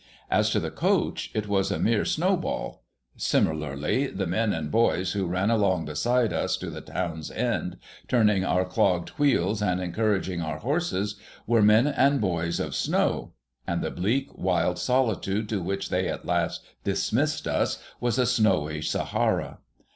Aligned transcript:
As 0.31 0.49
to 0.49 0.59
the 0.59 0.71
coach, 0.71 1.29
it 1.35 1.47
was 1.47 1.69
a 1.69 1.77
mere 1.77 2.05
snowball; 2.05 2.81
similarly, 3.17 4.07
the 4.07 4.25
men 4.25 4.51
and 4.51 4.71
boys 4.71 5.11
who 5.11 5.27
ran 5.27 5.51
along 5.51 5.85
beside 5.85 6.33
us 6.33 6.57
to 6.57 6.71
the 6.71 6.81
tow^n's 6.81 7.29
end, 7.29 7.77
turning 8.07 8.43
our 8.43 8.65
clogged 8.65 9.09
wheels 9.19 9.61
and 9.61 9.79
encouraging 9.79 10.41
our 10.41 10.57
horses, 10.57 11.17
were 11.45 11.61
men 11.61 11.85
and 11.85 12.19
boys 12.19 12.59
of 12.59 12.73
snow; 12.73 13.33
and 13.67 13.83
the 13.83 13.91
bleak, 13.91 14.29
wild 14.33 14.79
solitude 14.79 15.47
to 15.49 15.61
which 15.61 15.89
they 15.89 16.07
at 16.07 16.25
last 16.25 16.65
dismissed 16.83 17.47
us 17.47 17.77
was 17.99 18.17
a 18.17 18.25
snowy 18.25 18.81
Sahara. 18.81 19.59